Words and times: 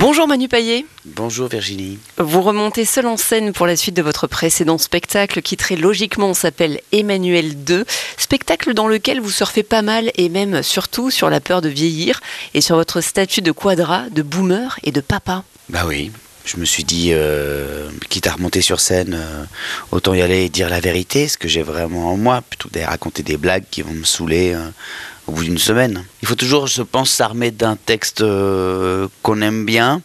Bonjour 0.00 0.28
Manu 0.28 0.46
Payet. 0.46 0.86
Bonjour 1.06 1.48
Virginie. 1.48 1.98
Vous 2.18 2.40
remontez 2.40 2.84
seul 2.84 3.06
en 3.06 3.16
scène 3.16 3.52
pour 3.52 3.66
la 3.66 3.74
suite 3.74 3.96
de 3.96 4.02
votre 4.02 4.28
précédent 4.28 4.78
spectacle 4.78 5.42
qui 5.42 5.56
très 5.56 5.74
logiquement 5.74 6.34
s'appelle 6.34 6.80
Emmanuel 6.92 7.64
2, 7.64 7.84
spectacle 8.16 8.74
dans 8.74 8.86
lequel 8.86 9.20
vous 9.20 9.32
surfez 9.32 9.64
pas 9.64 9.82
mal 9.82 10.12
et 10.14 10.28
même 10.28 10.62
surtout 10.62 11.10
sur 11.10 11.30
la 11.30 11.40
peur 11.40 11.62
de 11.62 11.68
vieillir 11.68 12.20
et 12.54 12.60
sur 12.60 12.76
votre 12.76 13.00
statut 13.00 13.42
de 13.42 13.50
quadra, 13.50 14.08
de 14.10 14.22
boomer 14.22 14.78
et 14.84 14.92
de 14.92 15.00
papa. 15.00 15.42
Bah 15.68 15.82
oui, 15.84 16.12
je 16.48 16.56
me 16.56 16.64
suis 16.64 16.84
dit, 16.84 17.10
euh, 17.12 17.88
quitte 18.08 18.26
à 18.26 18.32
remonter 18.32 18.62
sur 18.62 18.80
scène, 18.80 19.14
euh, 19.14 19.44
autant 19.92 20.14
y 20.14 20.22
aller 20.22 20.44
et 20.44 20.48
dire 20.48 20.70
la 20.70 20.80
vérité, 20.80 21.28
ce 21.28 21.36
que 21.36 21.46
j'ai 21.46 21.62
vraiment 21.62 22.12
en 22.12 22.16
moi, 22.16 22.42
plutôt 22.42 22.68
que 22.68 22.78
de 22.78 22.84
raconter 22.84 23.22
des 23.22 23.36
blagues 23.36 23.64
qui 23.70 23.82
vont 23.82 23.92
me 23.92 24.04
saouler 24.04 24.54
euh, 24.54 24.68
au 25.26 25.32
bout 25.32 25.44
d'une 25.44 25.58
semaine. 25.58 26.04
Il 26.22 26.28
faut 26.28 26.34
toujours, 26.34 26.66
je 26.66 26.82
pense, 26.82 27.10
s'armer 27.10 27.50
d'un 27.50 27.76
texte 27.76 28.24
qu'on 29.22 29.42
aime 29.42 29.66
bien 29.66 30.00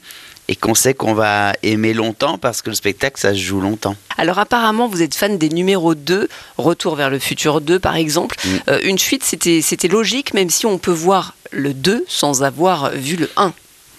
et 0.50 0.56
qu'on 0.58 0.76
sait 0.76 0.94
qu'on 0.94 1.14
va 1.14 1.54
aimer 1.64 1.94
longtemps 1.94 2.38
parce 2.38 2.62
que 2.62 2.70
le 2.70 2.76
spectacle, 2.76 3.20
ça 3.20 3.34
se 3.34 3.40
joue 3.40 3.62
longtemps. 3.62 3.96
Alors 4.18 4.40
apparemment, 4.40 4.88
vous 4.88 5.02
êtes 5.02 5.16
fan 5.16 5.38
des 5.38 5.50
numéros 5.50 5.96
2, 5.96 6.28
Retour 6.58 6.96
vers 6.96 7.10
le 7.10 7.20
futur 7.20 7.62
2 7.62 7.80
par 7.80 7.96
exemple. 7.96 8.36
Mm. 8.44 8.50
Euh, 8.68 8.80
une 8.84 8.98
suite, 8.98 9.24
c'était 9.24 9.88
logique, 9.88 10.34
même 10.34 10.50
si 10.50 10.66
on 10.66 10.78
peut 10.78 10.92
voir 10.92 11.36
le 11.52 11.74
2 11.74 12.04
sans 12.08 12.44
avoir 12.44 12.92
vu 12.92 13.16
le 13.16 13.30
1. 13.38 13.54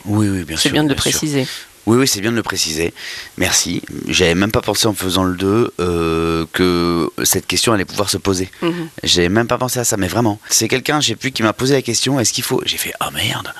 Oui, 0.04 0.28
oui, 0.28 0.44
bien 0.44 0.56
sûr. 0.56 0.64
C'est 0.64 0.70
bien 0.70 0.84
de 0.84 0.92
le 0.92 1.00
sûr. 1.00 1.46
Oui, 1.86 1.98
oui, 1.98 2.08
c'est 2.08 2.20
bien 2.20 2.30
de 2.30 2.36
le 2.36 2.42
préciser. 2.42 2.94
Merci. 3.36 3.82
J'avais 4.08 4.34
même 4.34 4.50
pas 4.50 4.62
pensé 4.62 4.86
en 4.86 4.94
faisant 4.94 5.24
le 5.24 5.34
2 5.34 5.74
euh, 5.80 6.46
que 6.52 7.10
cette 7.24 7.46
question 7.46 7.72
allait 7.72 7.84
pouvoir 7.84 8.08
se 8.08 8.16
poser. 8.16 8.50
Mhm. 8.62 8.88
J'ai 9.02 9.28
même 9.28 9.46
pas 9.46 9.58
pensé 9.58 9.78
à 9.78 9.84
ça, 9.84 9.96
mais 9.96 10.08
vraiment. 10.08 10.40
C'est 10.48 10.68
quelqu'un, 10.68 11.00
je 11.00 11.08
sais 11.08 11.16
plus, 11.16 11.32
qui 11.32 11.42
m'a 11.42 11.52
posé 11.52 11.74
la 11.74 11.82
question 11.82 12.18
est-ce 12.18 12.32
qu'il 12.32 12.44
faut. 12.44 12.62
J'ai 12.64 12.78
fait 12.78 12.92
ah 13.00 13.10
merde 13.10 13.52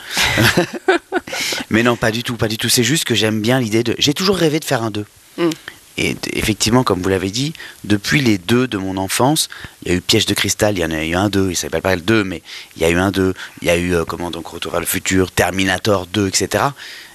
Mais 1.71 1.83
non, 1.83 1.97
pas 1.97 2.11
du 2.11 2.23
tout, 2.23 2.37
pas 2.37 2.49
du 2.49 2.57
tout. 2.57 2.69
C'est 2.69 2.85
juste 2.85 3.05
que 3.05 3.15
j'aime 3.15 3.41
bien 3.41 3.61
l'idée 3.61 3.83
de. 3.83 3.95
J'ai 3.99 4.15
toujours 4.15 4.37
rêvé 4.37 4.59
de 4.61 4.65
faire 4.65 4.83
un 4.83 4.91
2. 4.91 5.05
Mm. 5.39 5.51
Et 5.97 6.17
effectivement, 6.33 6.83
comme 6.83 7.03
vous 7.03 7.09
l'avez 7.09 7.31
dit, 7.31 7.53
depuis 7.85 8.21
les 8.21 8.39
deux 8.39 8.67
de 8.67 8.79
mon 8.79 8.97
enfance, 8.97 9.49
il 9.85 9.93
y 9.93 9.95
a 9.95 9.99
eu 9.99 10.01
Piège 10.01 10.27
de 10.27 10.35
cristal, 10.35 10.77
il 10.77 10.81
y 10.81 10.85
en 10.85 10.91
a 10.91 11.05
eu 11.05 11.15
un 11.15 11.29
2, 11.29 11.51
il 11.51 11.57
s'appelle 11.57 11.83
pas 11.83 11.95
le 11.95 12.03
2, 12.03 12.25
mais 12.25 12.43
il 12.77 12.83
y 12.83 12.85
a 12.85 12.91
eu 12.91 12.97
un 12.97 13.13
2, 13.13 13.33
il 13.63 13.69
y 13.69 13.71
a 13.71 13.77
eu, 13.77 13.95
euh, 13.95 14.05
comment 14.05 14.33
donc, 14.33 14.49
Retour 14.49 14.73
vers 14.73 14.81
le 14.81 14.87
futur, 14.87 15.31
Terminator 15.31 16.07
2, 16.07 16.27
etc. 16.27 16.65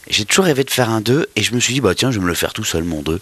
J'ai 0.10 0.26
toujours 0.26 0.46
rêvé 0.46 0.64
de 0.64 0.72
faire 0.72 0.90
un 0.90 1.02
2, 1.02 1.30
et 1.36 1.44
je 1.44 1.54
me 1.54 1.60
suis 1.60 1.74
dit, 1.74 1.82
bah 1.82 1.94
tiens, 1.96 2.12
je 2.12 2.18
vais 2.18 2.24
me 2.24 2.30
le 2.30 2.36
faire 2.36 2.54
tout 2.54 2.64
seul, 2.64 2.84
mon 2.84 3.02
2. 3.02 3.20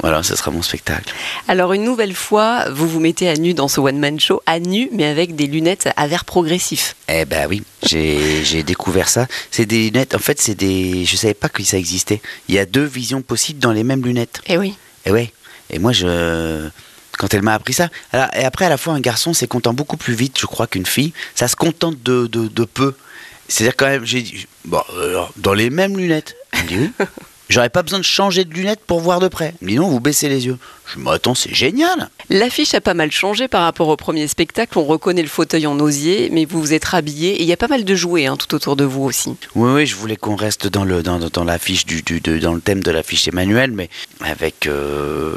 Voilà, 0.00 0.22
ce 0.22 0.36
sera 0.36 0.50
mon 0.50 0.60
spectacle. 0.60 1.14
Alors 1.48 1.72
une 1.72 1.84
nouvelle 1.84 2.14
fois, 2.14 2.68
vous 2.70 2.86
vous 2.86 3.00
mettez 3.00 3.28
à 3.28 3.34
nu 3.36 3.54
dans 3.54 3.68
ce 3.68 3.80
one-man 3.80 4.20
show, 4.20 4.42
à 4.44 4.58
nu 4.58 4.90
mais 4.92 5.06
avec 5.06 5.34
des 5.34 5.46
lunettes 5.46 5.88
à 5.96 6.06
verre 6.06 6.26
progressif. 6.26 6.96
Eh 7.08 7.24
ben 7.24 7.46
oui, 7.48 7.62
j'ai 7.82 8.62
découvert 8.62 9.08
ça. 9.08 9.26
C'est 9.50 9.64
des 9.64 9.84
lunettes, 9.84 10.14
en 10.14 10.18
fait, 10.18 10.40
c'est 10.40 10.54
des. 10.54 11.04
Je 11.06 11.16
savais 11.16 11.34
pas 11.34 11.48
que 11.48 11.62
ça 11.62 11.78
existait. 11.78 12.20
Il 12.48 12.54
y 12.54 12.58
a 12.58 12.66
deux 12.66 12.84
visions 12.84 13.22
possibles 13.22 13.58
dans 13.58 13.72
les 13.72 13.84
mêmes 13.84 14.04
lunettes. 14.04 14.42
Eh 14.46 14.58
oui. 14.58 14.74
Et 15.06 15.10
ouais. 15.10 15.32
Et 15.70 15.78
moi, 15.78 15.92
je. 15.92 16.68
Quand 17.18 17.32
elle 17.32 17.42
m'a 17.42 17.54
appris 17.54 17.72
ça. 17.72 17.88
Alors, 18.12 18.28
et 18.34 18.44
après, 18.44 18.66
à 18.66 18.68
la 18.68 18.76
fois, 18.76 18.92
un 18.92 19.00
garçon 19.00 19.32
s'est 19.32 19.46
content 19.46 19.72
beaucoup 19.72 19.96
plus 19.96 20.12
vite, 20.12 20.38
je 20.38 20.44
crois, 20.44 20.66
qu'une 20.66 20.84
fille. 20.84 21.14
Ça 21.34 21.48
se 21.48 21.56
contente 21.56 22.02
de, 22.02 22.26
de, 22.26 22.48
de 22.48 22.64
peu. 22.66 22.94
C'est-à-dire, 23.48 23.76
quand 23.76 23.86
même, 23.86 24.04
j'ai 24.04 24.22
dit. 24.22 24.46
Bon, 24.64 24.82
alors, 25.00 25.32
dans 25.36 25.54
les 25.54 25.70
mêmes 25.70 25.96
lunettes. 25.96 26.36
Elle 26.52 26.62
me 26.62 26.68
dit 26.68 26.76
oui. 26.78 27.06
J'aurais 27.48 27.70
pas 27.70 27.82
besoin 27.82 28.00
de 28.00 28.04
changer 28.04 28.44
de 28.44 28.52
lunettes 28.52 28.80
pour 28.84 29.00
voir 29.00 29.20
de 29.20 29.28
près. 29.28 29.54
Elle 29.60 29.66
me 29.66 29.72
dit 29.72 29.76
non, 29.76 29.88
vous 29.88 30.00
baissez 30.00 30.28
les 30.28 30.46
yeux. 30.46 30.58
Je 30.88 30.98
me 30.98 31.04
dis, 31.04 31.08
mais 31.08 31.14
attends, 31.16 31.34
c'est 31.34 31.54
génial. 31.54 32.08
L'affiche 32.30 32.74
a 32.74 32.80
pas 32.80 32.94
mal 32.94 33.10
changé 33.12 33.48
par 33.48 33.62
rapport 33.62 33.88
au 33.88 33.96
premier 33.96 34.26
spectacle. 34.28 34.78
On 34.78 34.84
reconnaît 34.84 35.22
le 35.22 35.28
fauteuil 35.28 35.66
en 35.66 35.78
osier, 35.80 36.28
mais 36.32 36.44
vous 36.44 36.60
vous 36.60 36.72
êtes 36.72 36.84
rhabillé 36.84 37.30
et 37.36 37.42
il 37.42 37.48
y 37.48 37.52
a 37.52 37.56
pas 37.56 37.68
mal 37.68 37.84
de 37.84 37.94
jouets 37.94 38.26
hein, 38.26 38.36
tout 38.36 38.54
autour 38.54 38.76
de 38.76 38.84
vous 38.84 39.02
aussi. 39.02 39.36
Oui, 39.54 39.70
oui, 39.72 39.86
je 39.86 39.94
voulais 39.96 40.16
qu'on 40.16 40.36
reste 40.36 40.66
dans 40.66 40.84
le 40.84 41.02
dans, 41.02 41.18
dans 41.18 41.44
l'affiche 41.44 41.86
du, 41.86 42.02
du- 42.02 42.20
de- 42.20 42.38
dans 42.38 42.52
le 42.54 42.60
thème 42.60 42.82
de 42.82 42.90
l'affiche 42.90 43.28
Emmanuel, 43.28 43.70
mais 43.72 43.88
avec 44.20 44.66
euh, 44.66 45.34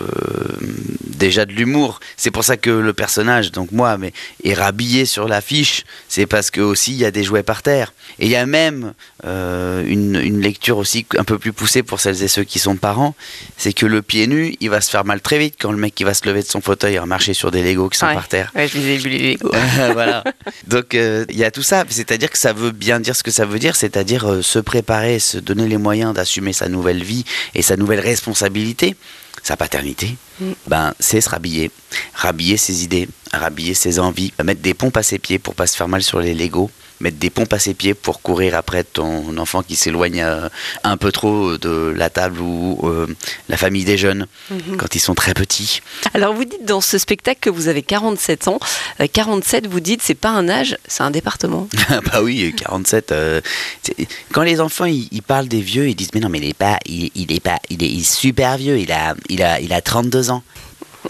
déjà 1.05 1.45
de 1.45 1.51
l'humour. 1.53 1.99
C'est 2.17 2.31
pour 2.31 2.43
ça 2.43 2.57
que 2.57 2.69
le 2.69 2.93
personnage, 2.93 3.51
donc 3.51 3.71
moi, 3.71 3.97
mais 3.97 4.13
est 4.43 4.53
rhabillé 4.53 5.05
sur 5.05 5.27
l'affiche. 5.27 5.83
C'est 6.07 6.25
parce 6.25 6.51
que 6.51 6.61
aussi 6.61 6.91
il 6.91 6.97
y 6.97 7.05
a 7.05 7.11
des 7.11 7.23
jouets 7.23 7.43
par 7.43 7.61
terre. 7.61 7.93
Et 8.19 8.25
il 8.25 8.31
y 8.31 8.35
a 8.35 8.45
même 8.45 8.93
euh, 9.25 9.83
une, 9.87 10.15
une 10.15 10.41
lecture 10.41 10.77
aussi 10.77 11.05
un 11.17 11.23
peu 11.23 11.37
plus 11.37 11.53
poussée 11.53 11.83
pour 11.83 11.99
celles 11.99 12.23
et 12.23 12.27
ceux 12.27 12.43
qui 12.43 12.59
sont 12.59 12.75
parents, 12.75 13.15
c'est 13.57 13.73
que 13.73 13.85
le 13.85 14.01
pied 14.01 14.27
nu, 14.27 14.55
il 14.59 14.69
va 14.69 14.81
se 14.81 14.89
faire 14.89 15.05
mal 15.05 15.21
très 15.21 15.38
vite 15.39 15.55
quand 15.59 15.71
le 15.71 15.77
mec 15.77 15.95
qui 15.95 16.03
va 16.03 16.13
se 16.13 16.25
lever 16.27 16.41
de 16.43 16.47
son 16.47 16.61
fauteuil 16.61 16.97
va 16.97 17.05
marcher 17.05 17.33
sur 17.33 17.49
des 17.51 17.63
Legos 17.63 17.89
qui 17.89 17.97
sont 17.97 18.05
Ouais. 18.05 18.13
par 18.13 18.27
terre. 18.27 18.51
Ouais, 18.55 18.67
je 18.67 18.77
les 18.77 18.87
ai 18.89 18.97
vus 18.97 19.09
les 19.09 19.31
Lego. 19.33 19.51
voilà. 19.93 20.23
Donc 20.67 20.93
euh, 20.93 21.25
il 21.29 21.37
y 21.37 21.43
a 21.43 21.51
tout 21.51 21.63
ça, 21.63 21.83
c'est-à-dire 21.89 22.29
que 22.29 22.37
ça 22.37 22.53
veut 22.53 22.71
bien 22.71 22.99
dire 22.99 23.15
ce 23.15 23.23
que 23.23 23.31
ça 23.31 23.45
veut 23.45 23.59
dire, 23.59 23.75
c'est-à-dire 23.75 24.29
euh, 24.29 24.41
se 24.41 24.59
préparer, 24.59 25.19
se 25.19 25.37
donner 25.37 25.67
les 25.67 25.77
moyens 25.77 26.13
d'assumer 26.13 26.53
sa 26.53 26.69
nouvelle 26.69 27.03
vie 27.03 27.25
et 27.55 27.61
sa 27.61 27.75
nouvelle 27.77 27.99
responsabilité, 27.99 28.95
sa 29.43 29.57
paternité. 29.57 30.15
Mm. 30.39 30.51
Ben 30.67 30.93
c'est 30.99 31.21
se 31.21 31.29
rhabiller, 31.29 31.71
rhabiller 32.13 32.57
ses 32.57 32.83
idées, 32.83 33.07
rhabiller 33.33 33.73
ses 33.73 33.99
envies, 33.99 34.33
mettre 34.43 34.61
des 34.61 34.73
pompes 34.73 34.97
à 34.97 35.03
ses 35.03 35.19
pieds 35.19 35.39
pour 35.39 35.55
pas 35.55 35.67
se 35.67 35.75
faire 35.77 35.87
mal 35.87 36.03
sur 36.03 36.19
les 36.19 36.33
Legos, 36.33 36.69
mettre 36.99 37.17
des 37.17 37.29
pompes 37.29 37.53
à 37.53 37.59
ses 37.59 37.73
pieds 37.73 37.93
pour 37.93 38.21
courir 38.21 38.55
après 38.55 38.83
ton 38.83 39.37
enfant 39.37 39.63
qui 39.63 39.75
s'éloigne 39.75 40.21
euh, 40.21 40.49
un 40.83 40.97
peu 40.97 41.11
trop 41.11 41.57
de 41.57 41.93
la 41.95 42.09
table 42.09 42.39
ou 42.41 42.79
euh, 42.83 43.07
la 43.47 43.57
famille 43.57 43.85
des 43.85 43.97
jeunes 43.97 44.27
Mhm. 44.51 44.77
quand 44.77 44.95
ils 44.95 44.99
sont 44.99 45.15
très 45.15 45.33
petits. 45.33 45.81
Alors 46.13 46.33
vous 46.33 46.45
dites 46.45 46.65
dans 46.65 46.81
ce 46.81 46.97
spectacle 46.97 47.39
que 47.41 47.49
vous 47.49 47.67
avez 47.67 47.81
47 47.83 48.47
ans. 48.47 48.59
Euh, 48.99 49.07
47, 49.11 49.67
vous 49.67 49.79
dites, 49.79 50.01
c'est 50.01 50.15
pas 50.15 50.29
un 50.29 50.49
âge, 50.49 50.77
c'est 50.87 51.03
un 51.03 51.11
département. 51.11 51.67
Ah 51.89 52.01
bah 52.01 52.21
oui, 52.21 52.53
47. 52.57 53.11
euh, 53.11 53.41
c'est- 53.83 53.95
quand 54.31 54.43
les 54.43 54.59
enfants 54.61 54.85
ils, 54.85 55.07
ils 55.11 55.21
parlent 55.23 55.47
des 55.47 55.61
vieux, 55.61 55.87
ils 55.89 55.95
disent 55.95 56.09
mais 56.13 56.19
non 56.19 56.29
mais 56.29 56.37
il 56.39 56.45
est 56.49 56.53
pas, 56.53 56.77
il, 56.85 57.09
il 57.15 57.31
est 57.31 57.39
pas, 57.39 57.59
il 57.69 57.83
est, 57.83 57.89
il 57.89 58.01
est 58.01 58.03
super 58.03 58.57
vieux, 58.57 58.77
il 58.79 58.91
a, 58.91 59.15
il 59.29 59.41
a, 59.43 59.59
il 59.59 59.73
a 59.73 59.81
32 59.81 60.29
ans. 60.31 60.43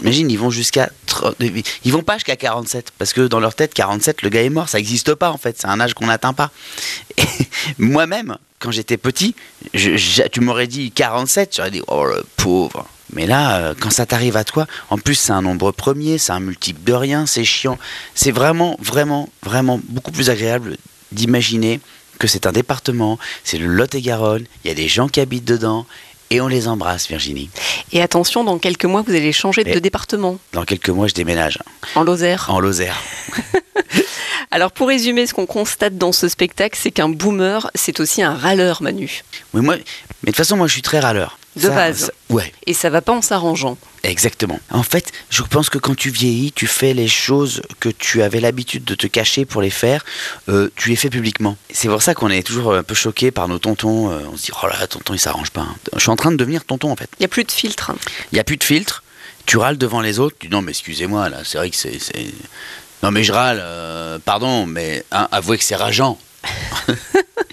Imagine, 0.02 0.30
ils 0.30 0.38
vont 0.38 0.50
jusqu'à, 0.50 0.90
30 1.06 1.36
ils 1.84 1.92
vont 1.92 2.02
pas 2.02 2.14
jusqu'à 2.14 2.36
47 2.36 2.92
parce 2.98 3.12
que 3.12 3.22
dans 3.22 3.40
leur 3.40 3.54
tête 3.54 3.74
47, 3.74 4.22
le 4.22 4.28
gars 4.28 4.42
est 4.42 4.50
mort, 4.50 4.68
ça 4.68 4.78
n'existe 4.78 5.14
pas 5.14 5.30
en 5.30 5.38
fait, 5.38 5.58
c'est 5.60 5.66
un 5.66 5.80
âge 5.80 5.94
qu'on 5.94 6.06
n'atteint 6.06 6.32
pas. 6.32 6.50
Moi-même, 7.78 8.36
quand 8.58 8.70
j'étais 8.70 8.96
petit, 8.96 9.34
tu 9.72 10.40
m'aurais 10.40 10.66
dit 10.66 10.90
47, 10.90 11.56
j'aurais 11.56 11.70
dit 11.70 11.82
oh 11.88 12.04
le 12.04 12.24
pauvre. 12.36 12.86
Mais 13.12 13.26
là, 13.26 13.56
euh, 13.56 13.74
quand 13.78 13.90
ça 13.90 14.06
t'arrive 14.06 14.36
à 14.36 14.44
toi, 14.44 14.66
en 14.88 14.98
plus 14.98 15.16
c'est 15.16 15.32
un 15.32 15.42
nombre 15.42 15.72
premier, 15.72 16.18
c'est 16.18 16.32
un 16.32 16.40
multiple 16.40 16.82
de 16.84 16.92
rien, 16.92 17.26
c'est 17.26 17.44
chiant. 17.44 17.78
C'est 18.14 18.30
vraiment, 18.30 18.76
vraiment, 18.80 19.28
vraiment 19.42 19.80
beaucoup 19.88 20.12
plus 20.12 20.30
agréable 20.30 20.76
d'imaginer 21.12 21.80
que 22.20 22.28
c'est 22.28 22.46
un 22.46 22.52
département, 22.52 23.18
c'est 23.42 23.58
le 23.58 23.66
Lot-et-Garonne, 23.66 24.44
il 24.64 24.68
y 24.68 24.70
a 24.70 24.74
des 24.74 24.88
gens 24.88 25.08
qui 25.08 25.20
habitent 25.20 25.46
dedans, 25.46 25.86
et 26.30 26.40
on 26.40 26.46
les 26.48 26.68
embrasse, 26.68 27.08
Virginie. 27.08 27.50
Et 27.92 28.00
attention, 28.00 28.44
dans 28.44 28.58
quelques 28.58 28.84
mois, 28.84 29.02
vous 29.06 29.14
allez 29.14 29.32
changer 29.32 29.64
de 29.64 29.78
département, 29.78 30.38
Dans 30.52 30.64
quelques 30.64 30.90
mois, 30.90 31.06
je 31.08 31.14
déménage 31.14 31.58
en 31.94 32.02
Lozère. 32.02 32.46
en 32.48 32.60
Lozère. 32.60 32.96
Alors 34.52 34.72
pour 34.72 34.88
résumer, 34.88 35.26
ce 35.26 35.34
qu'on 35.34 35.46
constate 35.46 35.96
dans 35.96 36.12
ce 36.12 36.28
spectacle, 36.28 36.76
c'est 36.80 36.90
qu'un 36.90 37.08
boomer, 37.08 37.70
c'est 37.74 38.00
aussi 38.00 38.22
un 38.22 38.34
râleur, 38.34 38.82
Manu. 38.82 39.22
Oui, 39.54 39.60
moi, 39.62 39.76
mais 39.76 39.82
de 39.82 40.26
toute 40.26 40.36
façon, 40.36 40.56
moi, 40.56 40.66
je 40.66 40.72
suis 40.72 40.82
très 40.82 40.98
râleur. 41.00 41.38
De 41.62 41.68
base. 41.68 42.12
ouais, 42.30 42.52
Et 42.66 42.74
ça 42.74 42.90
va 42.90 43.00
pas 43.02 43.12
en 43.12 43.22
s'arrangeant. 43.22 43.76
exactement. 44.02 44.58
En 44.70 44.82
fait, 44.82 45.12
je 45.30 45.42
pense 45.42 45.68
que 45.70 45.78
quand 45.78 45.94
tu 45.96 46.10
vieillis, 46.10 46.52
tu 46.52 46.66
fais 46.66 46.94
les 46.94 47.08
choses 47.08 47.62
que 47.80 47.88
tu 47.88 48.22
avais 48.22 48.40
l'habitude 48.40 48.84
de 48.84 48.94
te 48.94 49.06
cacher 49.06 49.44
pour 49.44 49.62
les 49.62 49.70
faire, 49.70 50.04
euh, 50.48 50.70
tu 50.76 50.88
les 50.88 50.96
fais 50.96 51.10
publiquement. 51.10 51.56
C'est 51.70 51.88
pour 51.88 52.02
ça 52.02 52.14
qu'on 52.14 52.30
est 52.30 52.42
toujours 52.42 52.74
un 52.74 52.82
peu 52.82 52.94
choqué 52.94 53.30
par 53.30 53.48
nos 53.48 53.58
tontons. 53.58 54.10
euh, 54.10 54.20
on 54.32 54.36
se 54.36 54.46
dit, 54.46 54.52
oh 54.62 54.66
là, 54.66 54.86
tonton, 54.86 55.14
il 55.14 55.18
s'arrange 55.20 55.50
pas. 55.50 55.62
hein. 55.62 55.74
Je 55.94 56.00
suis 56.00 56.10
en 56.10 56.16
train 56.16 56.32
de 56.32 56.36
devenir 56.36 56.64
tonton, 56.64 56.90
en 56.90 56.96
fait. 56.96 57.08
Il 57.18 57.22
n'y 57.22 57.26
a 57.26 57.28
plus 57.28 57.44
de 57.44 57.52
filtre. 57.52 57.92
Il 58.32 58.34
n'y 58.36 58.40
a 58.40 58.44
plus 58.44 58.56
de 58.56 58.64
filtre. 58.64 59.02
Tu 59.46 59.56
râles 59.56 59.78
devant 59.78 60.00
les 60.00 60.18
autres. 60.18 60.36
Tu 60.38 60.46
dis 60.48 60.52
non, 60.52 60.62
mais 60.62 60.70
excusez-moi, 60.70 61.28
là, 61.28 61.38
c'est 61.44 61.58
vrai 61.58 61.70
que 61.70 61.76
c'est. 61.76 61.98
c'est- 61.98 62.32
Non, 63.02 63.10
mais 63.10 63.24
je 63.24 63.32
râle, 63.32 63.58
euh, 63.60 64.18
pardon, 64.24 64.66
mais 64.66 65.04
hein, 65.12 65.26
avouez 65.32 65.56
que 65.58 65.64
c'est 65.64 65.76
rageant. 65.76 66.18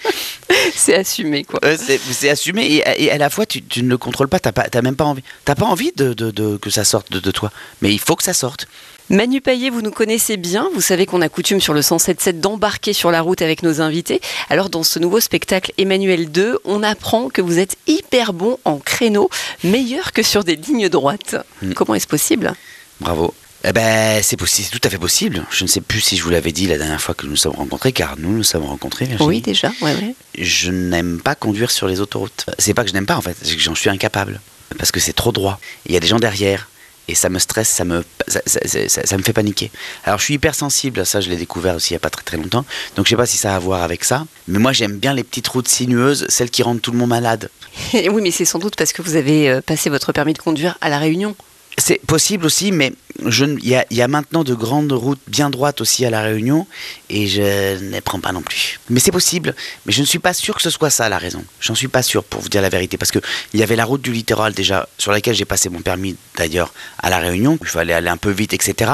c'est 0.76 0.96
assumé, 0.96 1.44
quoi. 1.44 1.60
Euh, 1.64 1.78
c'est 2.12 2.30
assumé 2.30 2.64
et, 2.66 3.04
et 3.06 3.12
à 3.12 3.18
la 3.18 3.30
fois, 3.30 3.46
tu, 3.46 3.62
tu 3.64 3.84
ne 3.84 3.90
le 3.90 3.98
contrôles 3.98 4.28
pas. 4.30 4.40
Tu 4.40 4.50
n'as 4.50 4.82
même 4.82 4.96
pas 4.96 5.04
envie. 5.06 5.24
Tu 5.46 5.56
pas 5.56 5.66
envie 5.66 5.92
de, 5.96 6.14
de- 6.14 6.32
de- 6.32 6.58
que 6.58 6.70
ça 6.70 6.84
sorte 6.84 7.12
de, 7.12 7.20
de 7.20 7.32
toi. 7.32 7.52
Mais 7.82 7.92
il 7.94 8.00
faut 8.00 8.16
que 8.16 8.24
ça 8.24 8.34
sorte. 8.34 8.68
Manu 9.10 9.40
Payet, 9.40 9.70
vous 9.70 9.82
nous 9.82 9.92
connaissez 9.92 10.36
bien. 10.36 10.70
Vous 10.74 10.82
savez 10.82 11.06
qu'on 11.06 11.22
a 11.22 11.30
coutume 11.30 11.62
sur 11.62 11.74
le 11.74 11.80
107.7 11.80 12.42
d'embarquer 12.42 12.92
sur 12.92 13.10
la 13.10 13.22
route 13.22 13.42
avec 13.42 13.64
nos 13.64 13.80
invités. 13.80 14.20
Alors, 14.50 14.70
dans 14.70 14.84
ce 14.84 15.00
nouveau 15.00 15.22
spectacle 15.22 15.72
Emmanuel 15.78 16.30
2, 16.30 16.60
on 16.66 16.84
apprend 16.84 17.30
que 17.30 17.42
vous 17.42 17.58
êtes 17.58 17.78
hyper 17.88 18.34
bon 18.34 18.58
en 18.66 18.80
créneau, 18.80 19.30
meilleur 19.64 20.12
que 20.12 20.24
sur 20.24 20.44
des 20.44 20.58
lignes 20.58 20.90
droites. 20.90 21.38
Mm. 21.62 21.72
Comment 21.74 21.96
est-ce 21.96 22.08
possible? 22.08 22.54
Bravo. 23.00 23.34
Eh 23.68 23.74
ben, 23.74 24.22
c'est 24.24 24.38
tout 24.38 24.80
à 24.84 24.90
fait 24.90 24.98
possible. 24.98 25.44
Je 25.52 25.64
ne 25.64 25.68
sais 25.68 25.82
plus 25.82 26.00
si 26.00 26.16
je 26.16 26.24
vous 26.24 26.30
l'avais 26.30 26.52
dit 26.54 26.68
la 26.68 26.78
dernière 26.78 27.02
fois 27.02 27.14
que 27.14 27.26
nous 27.26 27.32
nous 27.32 27.36
sommes 27.38 27.56
rencontrés, 27.56 27.92
car 27.92 28.16
nous 28.18 28.32
nous 28.32 28.44
sommes 28.44 28.64
rencontrés. 28.64 29.06
Virginie. 29.06 29.28
Oui, 29.30 29.42
déjà. 29.42 29.72
Ouais, 29.82 29.94
ouais. 29.96 30.16
je 30.38 30.72
n'aime 30.72 31.20
pas 31.22 31.36
conduire 31.36 31.70
sur 31.72 31.88
les 31.88 32.00
autoroutes. 32.00 32.46
C'est 32.60 32.74
pas 32.74 32.84
que 32.84 32.90
je 32.90 32.94
n'aime 32.94 33.06
pas 33.06 33.18
en 33.18 33.22
fait, 33.22 33.36
c'est 33.42 33.56
que 33.56 33.62
j'en 33.62 33.76
suis 33.76 33.90
incapable. 33.90 34.40
Parce 34.78 34.92
que 34.92 35.00
c'est 35.00 35.14
trop 35.14 35.32
droit. 35.32 35.60
Il 35.86 35.94
y 35.94 35.98
a 35.98 36.00
des 36.00 36.08
gens 36.08 36.20
derrière. 36.20 36.70
et 37.10 37.16
ça 37.16 37.30
me 37.30 37.40
stresse, 37.40 37.70
ça 37.70 37.86
me, 37.86 38.04
ça, 38.28 38.42
ça- 38.46 38.60
ça- 38.90 39.06
ça 39.06 39.18
me 39.18 39.24
fait 39.24 39.32
paniquer. 39.32 39.72
Alors 40.04 40.20
je 40.20 40.26
suis 40.26 40.34
hypersensible, 40.34 41.06
ça 41.06 41.22
je 41.22 41.30
l'ai 41.30 41.38
découvert 41.38 41.76
aussi 41.76 41.92
il 41.92 41.94
n'y 41.94 41.98
a 41.98 42.00
pas 42.02 42.10
très 42.10 42.24
très 42.24 42.36
longtemps, 42.36 42.66
donc 42.98 43.06
je 43.06 43.12
sais 43.12 43.16
pas 43.16 43.26
si 43.26 43.38
ça 43.38 43.54
a 43.54 43.56
à 43.56 43.60
voir 43.60 43.82
avec 43.82 44.04
ça, 44.04 44.26
mais 44.50 44.60
moi 44.60 44.74
j'aime 44.74 44.98
bien 44.98 45.14
les 45.14 45.24
petites 45.24 45.48
routes 45.48 45.70
sinueuses, 45.70 46.26
celles 46.28 46.50
qui 46.50 46.64
rendent 46.64 46.82
tout 46.82 46.92
le 46.92 46.98
monde 46.98 47.10
malade. 47.10 47.50
Oui, 47.94 48.22
mais 48.22 48.32
c'est 48.32 48.44
sans 48.44 48.60
doute 48.60 48.76
parce 48.76 48.92
que 48.92 49.02
vous 49.02 49.16
avez 49.16 49.50
euh, 49.50 49.62
passé 49.62 49.90
votre 49.90 50.12
permis 50.12 50.34
de 50.34 50.40
conduire 50.40 50.78
à 50.82 50.90
La 50.90 50.98
Réunion. 51.00 51.34
C'est 51.80 52.02
possible 52.08 52.46
aussi, 52.48 52.72
mais 52.72 52.92
il 53.20 53.60
y, 53.64 53.76
a, 53.76 53.86
il 53.92 53.98
y 53.98 54.02
a 54.02 54.08
maintenant 54.08 54.44
de 54.44 54.56
grandes 54.56 54.92
routes 54.92 55.20
bien 55.28 55.52
droites 55.52 55.80
aussi 55.80 56.06
à 56.06 56.10
La 56.10 56.24
Réunion, 56.24 56.66
et 57.10 57.28
je 57.28 57.42
ne 57.84 57.92
les 57.92 58.02
prends 58.02 58.20
pas 58.20 58.32
non 58.32 58.42
plus. 58.42 58.80
Mais 58.90 59.00
c'est 59.00 59.12
possible, 59.12 59.54
mais 59.86 59.94
je 59.94 60.02
ne 60.02 60.06
suis 60.08 60.18
pas 60.18 60.34
sûr 60.34 60.56
que 60.56 60.62
ce 60.64 60.72
soit 60.72 60.90
ça 60.90 61.08
la 61.08 61.20
raison. 61.20 61.44
J'en 61.62 61.76
suis 61.76 61.88
pas 61.88 62.02
sûr, 62.02 62.24
pour 62.24 62.42
vous 62.42 62.50
dire 62.50 62.64
la 62.64 62.70
vérité, 62.70 62.98
parce 62.98 63.12
que 63.12 63.20
il 63.54 63.60
y 63.60 63.64
avait 63.64 63.76
la 63.76 63.86
route 63.86 64.02
du 64.02 64.12
littoral 64.12 64.54
déjà, 64.54 64.90
sur 64.98 65.12
laquelle 65.12 65.36
j'ai 65.36 65.46
passé 65.46 65.70
mon 65.70 65.82
permis 65.82 66.16
d'ailleurs 66.36 66.74
à 66.98 67.12
La 67.12 67.20
Réunion, 67.20 67.60
il 67.62 67.68
fallait 67.68 67.94
aller 67.94 68.10
un 68.10 68.18
peu 68.18 68.32
vite, 68.32 68.54
etc. 68.54 68.92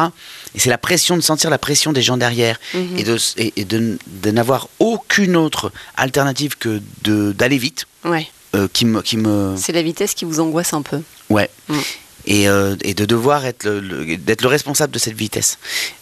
Et 0.53 0.59
c'est 0.59 0.69
la 0.69 0.77
pression 0.77 1.15
de 1.15 1.21
sentir 1.21 1.49
la 1.49 1.57
pression 1.57 1.93
des 1.93 2.01
gens 2.01 2.17
derrière, 2.17 2.59
Mhm. 2.73 2.97
et 2.97 3.03
de, 3.03 3.17
et, 3.37 3.53
et 3.55 3.63
de, 3.65 3.97
de 4.07 4.31
n'avoir 4.31 4.67
aucune 4.79 5.37
autre 5.37 5.71
alternative 5.95 6.57
que 6.57 6.81
d'aller 7.31 7.57
vite, 7.57 7.87
Ouais. 8.03 8.27
euh, 8.55 8.67
qui 8.73 8.83
me... 8.85 9.01
Qui 9.01 9.15
me 9.15 9.55
C'est 9.57 9.71
la 9.71 9.81
vitesse 9.83 10.13
qui 10.15 10.25
vous 10.25 10.41
angoisse 10.41 10.73
un 10.73 10.81
peu. 10.81 11.01
Ouais. 11.29 11.49
Mm. 11.69 11.77
Et, 12.25 12.47
euh, 12.47 12.77
et 12.83 12.93
de 12.93 13.03
devoir 13.03 13.45
être 13.45 13.65
le, 13.65 13.81
le- 13.81 14.15
d'être 14.17 14.43
le 14.43 14.47
responsable 14.47 14.93
de 14.93 14.99
cette 14.99 15.15
vitesse. 15.15 15.57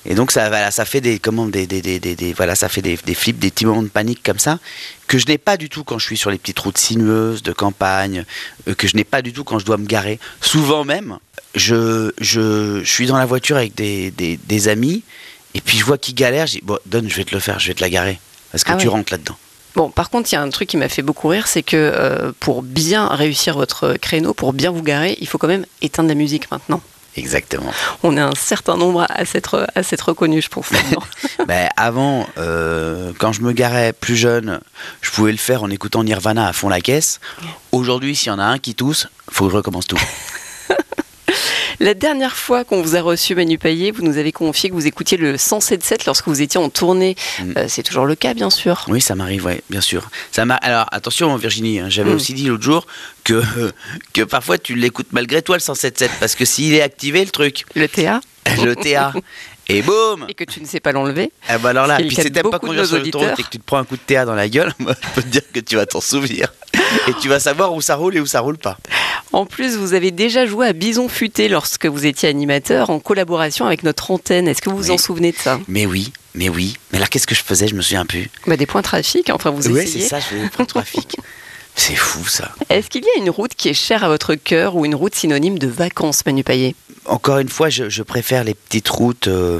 Et 0.06 0.14
donc 0.14 0.32
ça, 0.32 0.50
voilà, 0.50 0.70
ça 0.70 0.86
fait 0.86 1.02
des, 1.02 1.18
comment, 1.18 1.48
des, 1.48 1.66
des, 1.66 1.82
des, 1.82 2.00
des- 2.00 2.34
voilà, 2.34 2.54
ça 2.56 2.70
fait 2.70 2.84
des, 2.84 2.96
des 3.04 3.16
flips, 3.16 3.40
des 3.40 3.50
petits 3.50 3.66
moments 3.66 3.82
de 3.82 3.88
panique 3.88 4.22
comme 4.24 4.38
ça 4.38 4.60
que 5.08 5.18
je 5.18 5.26
n'ai 5.26 5.38
pas 5.40 5.58
du 5.58 5.68
tout 5.68 5.84
quand 5.84 5.98
je 5.98 6.06
suis 6.06 6.18
sur 6.18 6.30
les 6.30 6.38
petites 6.38 6.60
routes 6.60 6.78
sinueuses 6.78 7.42
de 7.44 7.52
campagne, 7.54 8.24
euh, 8.68 8.76
que 8.76 8.88
je 8.88 8.96
n'ai 8.96 9.04
pas 9.04 9.22
du 9.24 9.34
tout 9.34 9.44
quand 9.44 9.58
je 9.60 9.66
dois 9.66 9.78
me 9.78 9.86
garer. 9.88 10.20
Souvent 10.42 10.84
même, 10.86 11.18
je, 11.56 12.12
je, 12.22 12.82
je 12.84 12.90
suis 12.90 13.08
dans 13.08 13.18
la 13.18 13.26
voiture 13.26 13.58
avec 13.58 13.74
des, 13.76 14.12
des, 14.12 14.38
des 14.38 14.68
amis 14.68 15.04
et 15.56 15.60
puis 15.62 15.78
je 15.78 15.84
vois 15.84 15.98
qu'ils 15.98 16.16
galèrent. 16.16 16.46
Je 16.48 16.54
dis 16.60 16.62
bon, 16.64 16.78
donne, 16.86 17.10
je 17.10 17.16
vais 17.16 17.26
te 17.26 17.34
le 17.34 17.42
faire, 17.42 17.60
je 17.60 17.68
vais 17.68 17.74
te 17.74 17.82
la 17.82 17.90
garer 17.90 18.20
parce 18.52 18.64
que 18.64 18.72
Ah 18.72 18.76
tu 18.76 18.88
ouais. 18.88 18.94
rentres 18.94 19.12
là-dedans. 19.12 19.38
Bon, 19.76 19.90
par 19.90 20.10
contre, 20.10 20.32
il 20.32 20.36
y 20.36 20.38
a 20.38 20.42
un 20.42 20.50
truc 20.50 20.70
qui 20.70 20.78
m'a 20.78 20.90
fait 20.90 21.02
beaucoup 21.02 21.28
rire, 21.28 21.48
c'est 21.48 21.64
que 21.64 21.78
euh, 21.78 22.32
pour 22.40 22.62
bien 22.62 23.08
réussir 23.08 23.56
votre 23.56 23.94
créneau, 23.94 24.34
pour 24.34 24.54
bien 24.54 24.72
vous 24.72 24.84
garer, 24.84 25.18
il 25.22 25.28
faut 25.28 25.38
quand 25.38 25.48
même 25.48 25.66
éteindre 25.82 26.10
la 26.10 26.16
musique 26.16 26.52
maintenant. 26.52 26.82
Exactement. 27.18 27.74
On 28.04 28.16
est 28.16 28.22
un 28.22 28.36
certain 28.36 28.78
nombre 28.78 29.06
à 29.10 29.26
s'être 29.26 29.68
à 29.76 29.84
s'être 29.84 30.10
reconnus, 30.10 30.46
je 30.46 30.50
pense. 30.50 30.70
Ben, 31.48 31.70
avant, 31.76 32.28
euh, 32.38 33.12
quand 33.18 33.34
je 33.34 33.42
me 33.42 33.52
garais 33.52 33.94
plus 33.94 34.16
jeune, 34.16 34.62
je 35.02 35.10
pouvais 35.10 35.32
le 35.32 35.38
faire 35.38 35.64
en 35.64 35.70
écoutant 35.70 36.04
Nirvana 36.04 36.48
à 36.48 36.54
fond 36.54 36.70
la 36.70 36.82
caisse. 36.82 37.20
Aujourd'hui, 37.72 38.16
s'il 38.16 38.28
y 38.28 38.32
en 38.32 38.40
a 38.40 38.44
un 38.44 38.60
qui 38.60 38.76
tousse, 38.76 39.08
faut 39.30 39.46
que 39.46 39.52
je 39.52 39.58
recommence 39.58 39.88
tout. 39.88 39.98
La 41.80 41.94
dernière 41.94 42.36
fois 42.36 42.64
qu'on 42.64 42.82
vous 42.82 42.96
a 42.96 43.02
reçu 43.02 43.36
Manu 43.36 43.58
Payet, 43.58 43.92
vous 43.92 44.04
nous 44.04 44.18
avez 44.18 44.32
confié 44.32 44.70
que 44.70 44.76
vous 44.76 44.88
écoutiez 44.88 45.18
le 45.18 45.36
107.7 45.36 46.06
lorsque 46.06 46.28
vous 46.28 46.42
étiez 46.42 46.60
en 46.60 46.70
tournée. 46.70 47.16
Mm. 47.40 47.52
Euh, 47.58 47.66
c'est 47.68 47.84
toujours 47.84 48.06
le 48.06 48.16
cas, 48.16 48.34
bien 48.34 48.50
sûr. 48.50 48.86
Oui, 48.88 49.02
ça 49.02 49.16
m'arrive, 49.16 49.46
ouais, 49.46 49.62
bien 49.70 49.82
sûr. 49.82 50.10
Ça. 50.32 50.44
Alors, 50.44 50.88
attention, 50.92 51.36
Virginie, 51.38 51.80
hein, 51.80 51.88
j'avais 51.90 52.12
Mm. 52.12 52.16
aussi 52.16 52.34
dit 52.34 52.46
l'autre 52.48 52.64
jour 52.64 52.86
que, 53.24 53.42
que 54.14 54.22
parfois 54.22 54.58
tu 54.58 54.76
l'écoutes 54.76 55.08
malgré 55.12 55.42
toi 55.42 55.56
le 55.58 55.62
107.7 55.62 56.10
parce 56.20 56.36
que 56.36 56.46
s'il 56.46 56.74
est 56.74 56.82
activé, 56.82 57.24
le 57.24 57.32
truc, 57.32 57.66
Le 57.76 57.88
TA, 57.88 58.22
le 58.64 58.76
TA, 58.76 59.14
et 59.70 59.82
boum 59.82 60.26
et 60.30 60.34
que 60.34 60.44
tu 60.44 60.60
ne 60.62 60.66
sais 60.66 60.80
pas 60.80 60.92
l'enlever. 60.92 61.32
Eh 61.50 61.58
ben 61.58 61.70
alors 61.70 61.88
là, 61.88 61.98
puis 61.98 62.10
de 62.16 62.22
t'aimes 62.30 62.50
pas 62.50 62.60
conduire 62.60 62.86
sur 62.86 62.98
l'autoroute 62.98 63.40
et 63.40 63.44
que 63.44 63.50
tu 63.50 63.60
te 63.60 63.64
prends 63.66 63.78
un 63.78 63.84
coup 63.86 63.96
de 63.96 64.02
TA 64.06 64.26
dans 64.26 64.36
la 64.36 64.50
gueule, 64.50 64.74
moi, 64.80 64.94
je 65.02 65.08
peux 65.16 65.22
te 65.22 65.28
dire 65.28 65.42
que 65.54 65.60
tu 65.60 65.76
vas 65.76 65.86
t'en 65.86 66.02
souvenir. 66.02 66.54
Et 67.08 67.14
tu 67.22 67.30
vas 67.30 67.40
savoir 67.40 67.74
où 67.74 67.82
ça 67.82 67.96
roule 67.96 68.18
et 68.18 68.20
où 68.20 68.26
ça 68.26 68.42
roule 68.42 68.58
pas. 68.58 68.78
En 69.32 69.46
plus, 69.46 69.78
vous 69.78 69.94
avez 69.94 70.12
déjà 70.12 70.46
joué 70.46 70.68
à 70.68 70.74
Bison 70.74 71.08
Futé 71.08 71.48
lorsque 71.48 71.86
vous 71.86 72.06
étiez 72.06 72.28
animateur 72.28 72.90
en 72.90 73.00
collaboration 73.00 73.66
avec 73.66 73.84
notre 73.84 74.12
antenne. 74.12 74.48
Est-ce 74.48 74.62
que 74.62 74.70
vous 74.70 74.76
vous 74.78 74.84
Oui. 74.90 74.92
en 74.92 74.98
souvenez 74.98 75.32
de 75.32 75.38
ça? 75.38 75.58
Mais 75.70 75.86
oui, 75.86 76.12
mais 76.36 76.50
oui. 76.50 76.76
Mais 76.92 77.00
là, 77.00 77.08
qu'est-ce 77.08 77.28
que 77.28 77.36
je 77.36 77.42
faisais? 77.44 77.68
Je 77.70 77.76
me 77.76 77.82
souviens 77.82 78.06
plus. 78.06 78.30
bah, 78.46 78.58
Des 78.58 78.66
points 78.66 78.82
trafic, 78.82 79.30
enfin 79.30 79.52
vous 79.52 79.70
Ouais, 79.70 79.84
essayez. 79.84 80.04
c'est 80.04 80.10
ça, 80.10 80.20
je 80.20 80.26
faisais 80.26 80.50
pour 80.50 80.62
le 80.62 80.68
trafic. 80.68 81.16
C'est 81.74 81.96
fou 81.96 82.28
ça. 82.28 82.52
Est-ce 82.70 82.90
qu'il 82.90 83.02
y 83.02 83.08
a 83.08 83.18
une 83.24 83.30
route 83.30 83.56
qui 83.56 83.70
est 83.70 83.74
chère 83.74 84.04
à 84.04 84.10
votre 84.10 84.36
cœur 84.36 84.76
ou 84.76 84.84
une 84.86 84.94
route 84.94 85.16
synonyme 85.16 85.58
de 85.58 85.68
vacances, 85.68 86.26
Manu 86.26 86.44
Payet 86.44 86.76
Encore 87.06 87.40
une 87.40 87.50
fois, 87.50 87.70
je, 87.70 87.90
je 87.90 88.04
préfère 88.04 88.44
les 88.44 88.54
petites 88.54 88.90
routes 88.90 89.28
euh, 89.28 89.60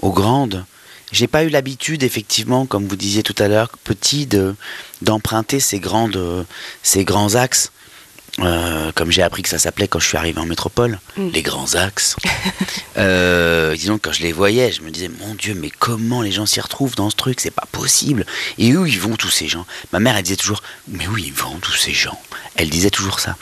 aux 0.00 0.12
grandes. 0.12 0.64
J'ai 1.12 1.26
pas 1.26 1.44
eu 1.44 1.48
l'habitude, 1.50 2.02
effectivement, 2.02 2.64
comme 2.66 2.86
vous 2.88 2.96
disiez 2.96 3.22
tout 3.22 3.34
à 3.38 3.46
l'heure, 3.48 3.68
petit, 3.84 4.26
de 4.26 4.54
d'emprunter 5.02 5.60
ces 5.60 5.78
grandes, 5.78 6.16
euh, 6.16 6.42
ces 6.82 7.04
grands 7.04 7.34
axes. 7.34 7.70
Euh, 8.38 8.92
comme 8.94 9.10
j'ai 9.10 9.20
appris 9.20 9.42
que 9.42 9.50
ça 9.50 9.58
s'appelait 9.58 9.86
quand 9.88 9.98
je 9.98 10.06
suis 10.06 10.16
arrivé 10.16 10.40
en 10.40 10.46
métropole, 10.46 10.98
Mm. 11.18 11.28
les 11.34 11.42
grands 11.42 11.74
axes. 11.74 12.16
Euh, 12.98 13.74
disons 13.74 13.96
que 13.96 14.08
quand 14.08 14.12
je 14.12 14.20
les 14.22 14.32
voyais, 14.32 14.70
je 14.70 14.82
me 14.82 14.90
disais 14.90 15.08
mon 15.08 15.34
Dieu, 15.34 15.54
mais 15.54 15.70
comment 15.70 16.20
les 16.20 16.30
gens 16.30 16.44
s'y 16.44 16.60
retrouvent 16.60 16.94
dans 16.94 17.08
ce 17.08 17.16
truc? 17.16 17.40
C'est 17.40 17.50
pas 17.50 17.66
possible. 17.72 18.26
Et 18.58 18.76
où 18.76 18.84
ils 18.84 19.00
vont 19.00 19.16
tous 19.16 19.30
ces 19.30 19.48
gens? 19.48 19.64
Ma 19.92 19.98
mère, 19.98 20.14
elle 20.16 20.22
disait 20.22 20.36
toujours, 20.36 20.62
mais 20.88 21.06
où 21.08 21.16
ils 21.16 21.32
vont 21.32 21.56
tous 21.60 21.72
ces 21.72 21.94
gens? 21.94 22.18
Elle 22.54 22.68
disait 22.68 22.90
toujours 22.90 23.18
ça. 23.18 23.36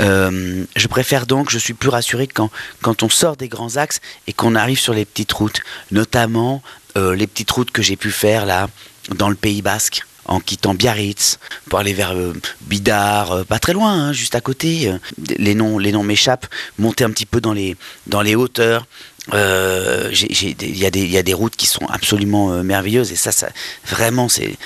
Euh, 0.00 0.64
je 0.76 0.86
préfère 0.86 1.26
donc, 1.26 1.50
je 1.50 1.58
suis 1.58 1.74
plus 1.74 1.88
rassuré 1.90 2.26
quand, 2.26 2.50
quand 2.82 3.02
on 3.02 3.08
sort 3.08 3.36
des 3.36 3.48
grands 3.48 3.76
axes 3.76 4.00
et 4.26 4.32
qu'on 4.32 4.54
arrive 4.54 4.78
sur 4.78 4.94
les 4.94 5.04
petites 5.04 5.32
routes, 5.32 5.60
notamment 5.90 6.62
euh, 6.96 7.14
les 7.14 7.26
petites 7.26 7.50
routes 7.50 7.70
que 7.70 7.82
j'ai 7.82 7.96
pu 7.96 8.10
faire 8.10 8.46
là 8.46 8.68
dans 9.14 9.28
le 9.28 9.34
Pays 9.34 9.62
Basque 9.62 10.02
en 10.26 10.38
quittant 10.40 10.74
Biarritz 10.74 11.38
pour 11.68 11.80
aller 11.80 11.92
vers 11.92 12.12
euh, 12.12 12.32
Bidar, 12.62 13.32
euh, 13.32 13.44
pas 13.44 13.58
très 13.58 13.72
loin, 13.72 13.92
hein, 13.92 14.12
juste 14.12 14.34
à 14.36 14.40
côté. 14.40 14.92
les 15.38 15.54
noms, 15.54 15.78
les 15.78 15.92
noms 15.92 16.02
m'échappent. 16.04 16.46
Monter 16.78 17.04
un 17.04 17.10
petit 17.10 17.26
peu 17.26 17.40
dans 17.40 17.52
les, 17.52 17.76
dans 18.06 18.22
les 18.22 18.34
hauteurs. 18.36 18.86
Il 19.32 20.78
y, 20.78 20.86
a 20.86 20.90
des- 20.90 21.00
il 21.02 21.10
y 21.10 21.18
a 21.18 21.22
des 21.22 21.34
routes 21.34 21.56
qui 21.56 21.66
sont 21.66 21.86
absolument 21.86 22.48
merveilleuses 22.62 23.12
et 23.12 23.16
ça, 23.16 23.32
ça 23.32 23.48
vraiment, 23.86 24.28
c'est 24.28 24.56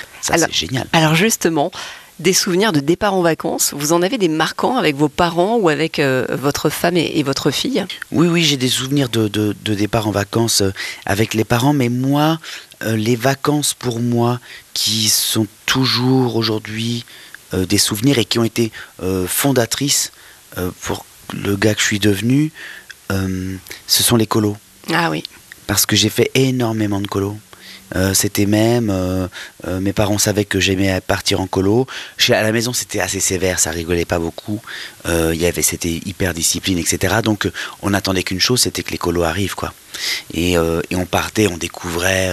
génial. 0.53 0.87
Alors 0.93 1.15
justement, 1.15 1.71
des 2.21 2.33
souvenirs 2.33 2.73
de 2.73 2.81
départ 2.81 3.15
en 3.15 3.23
vacances, 3.23 3.73
vous 3.77 3.93
en 3.93 4.01
avez 4.03 4.19
des 4.19 4.29
marquants 4.29 4.77
avec 4.77 4.95
vos 4.97 5.09
parents 5.09 5.57
ou 5.57 5.69
avec 5.69 5.99
euh, 5.99 6.27
votre 6.31 6.71
femme 6.71 6.97
et, 6.97 7.13
et 7.19 7.23
votre 7.23 7.51
fille? 7.51 7.85
Oui, 8.13 8.29
oui, 8.29 8.43
j'ai 8.45 8.57
des 8.57 8.69
souvenirs 8.69 9.09
de, 9.09 9.29
de- 9.29 9.55
de 9.65 9.75
départ 9.75 10.07
en 10.07 10.13
vacances 10.13 10.61
euh, 10.63 10.71
avec 11.07 11.35
les 11.35 11.45
parents, 11.45 11.73
mais 11.73 11.89
moi, 11.89 12.39
euh, 12.83 12.97
les 12.97 13.17
vacances 13.17 13.75
pour 13.75 14.01
moi, 14.01 14.39
qui 14.75 15.09
sont 15.09 15.47
toujours 15.67 16.37
aujourd'hui 16.37 17.05
euh, 17.53 17.67
des 17.67 17.79
souvenirs 17.79 18.19
et 18.19 18.25
qui 18.25 18.39
ont 18.39 18.45
été 18.45 18.71
fondatrices 19.27 20.13
pour 20.81 21.05
le 21.33 21.57
gars 21.57 21.75
que 21.75 21.81
je 21.81 21.87
suis 21.87 21.99
devenu, 21.99 22.53
ce 23.11 24.03
sont 24.03 24.17
les 24.17 24.27
colos. 24.27 24.57
Ah 24.93 25.11
oui. 25.11 25.23
Parce 25.67 25.85
que 25.85 25.97
j'ai 25.97 26.11
fait 26.11 26.31
énormément 26.35 27.01
de 27.01 27.07
colos. 27.09 27.37
Euh, 27.97 28.15
c'était 28.15 28.47
même, 28.47 28.91
euh, 28.91 29.29
euh, 29.67 29.81
mes 29.81 29.93
parents 29.93 30.19
savaient 30.19 30.45
que 30.45 30.59
j'aimais 30.59 31.01
partir 31.01 31.41
en 31.41 31.47
colo. 31.47 31.87
Chez, 32.19 32.35
à 32.35 32.43
la 32.43 32.51
maison, 32.51 32.73
c'était 32.73 33.01
assez 33.01 33.21
sévère, 33.21 33.59
ça 33.59 33.71
rigolait 33.71 34.05
pas 34.05 34.19
beaucoup. 34.19 34.61
Il 35.07 35.37
y 35.41 35.45
avait, 35.45 35.61
c'était 35.61 36.01
hyper 36.07 36.33
discipline, 36.33 36.79
etc. 36.79 37.17
Donc, 37.23 37.47
on 37.83 37.91
n'attendait 37.91 38.23
qu'une 38.23 38.41
chose, 38.41 38.63
c'était 38.63 38.83
que 38.83 38.91
les 38.91 38.99
colos 38.99 39.23
arrivent, 39.23 39.55
quoi. 39.55 39.75
Et, 40.33 40.53
et 40.53 40.97
on 40.97 41.05
partait, 41.05 41.47
on 41.47 41.59
découvrait 41.59 42.31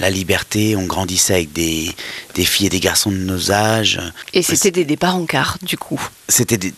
la 0.00 0.10
liberté, 0.10 0.74
on 0.74 0.84
grandissait 0.84 1.34
avec 1.34 1.52
des, 1.52 1.94
des 2.34 2.44
filles 2.44 2.66
et 2.66 2.70
des 2.70 2.80
garçons 2.80 3.12
de 3.12 3.18
nos 3.18 3.52
âges. 3.52 4.00
Et 4.34 4.42
c'était 4.42 4.72
des 4.72 4.84
départs 4.84 5.14
en 5.14 5.26
car, 5.26 5.58
du 5.62 5.78
coup. 5.78 6.00
C'était, 6.28 6.72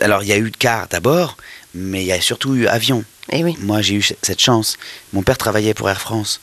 alors 0.00 0.22
il 0.22 0.30
y 0.30 0.32
a 0.32 0.38
eu 0.38 0.50
car 0.50 0.88
d'abord, 0.88 1.36
mais 1.74 2.02
il 2.02 2.06
y 2.06 2.12
a 2.12 2.20
surtout 2.22 2.54
eu 2.54 2.66
avion. 2.66 3.04
Eh 3.32 3.42
oui. 3.42 3.56
Moi, 3.60 3.80
j'ai 3.82 3.94
eu 3.94 4.02
cette 4.22 4.40
chance. 4.40 4.76
Mon 5.12 5.22
père 5.22 5.38
travaillait 5.38 5.74
pour 5.74 5.88
Air 5.88 6.00
France. 6.00 6.40